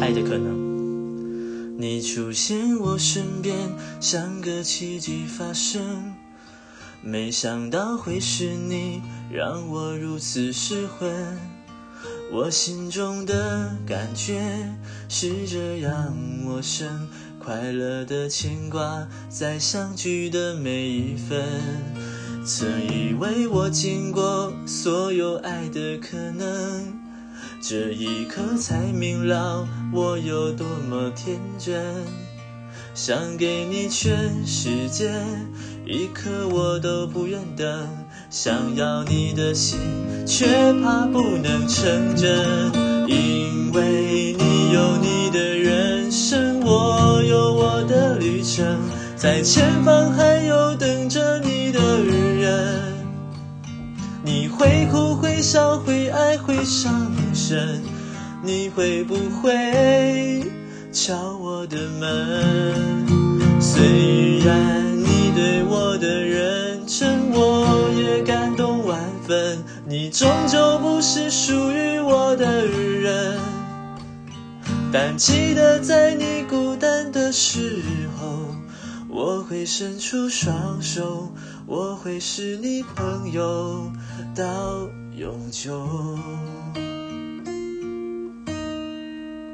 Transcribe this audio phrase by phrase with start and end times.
[0.00, 3.56] 爱的可能，你出现我身边，
[4.00, 6.14] 像个奇迹发生。
[7.02, 9.00] 没想到会是你，
[9.32, 11.38] 让我如此失魂。
[12.32, 14.40] 我心中的感觉
[15.08, 17.08] 是这样陌生，
[17.38, 21.44] 快乐的牵挂在相聚的每一分。
[22.44, 26.98] 曾以为我见过所有爱的可能，
[27.62, 31.94] 这一刻才明了我有多么天真。
[32.94, 35.12] 想给你全世界，
[35.84, 37.86] 一刻我都不愿等。
[38.30, 39.78] 想要你的心，
[40.26, 40.46] 却
[40.82, 42.72] 怕不能成真。
[43.06, 48.64] 因为你有你的人生，我有我的旅程，
[49.16, 52.80] 在前方还有等着你的人。
[54.24, 57.10] 你会哭会笑会爱会伤
[58.42, 60.42] 你会不会？
[60.92, 63.06] 敲我的门，
[63.60, 69.58] 虽然你对我的认真，我也感动万分。
[69.86, 73.38] 你终究不是属于我的人，
[74.92, 77.80] 但记得在你孤单的时
[78.18, 78.46] 候，
[79.08, 81.32] 我会伸出双手，
[81.66, 83.92] 我会是你朋友
[84.34, 84.44] 到
[85.16, 85.86] 永久。